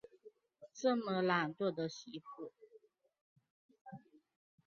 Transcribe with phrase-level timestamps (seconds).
[0.73, 2.51] 这么懒惰的媳妇